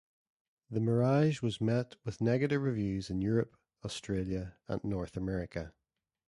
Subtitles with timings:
[0.71, 3.55] The Mirage was met with negative reviews in Europe,
[3.85, 5.75] Australia, and North America.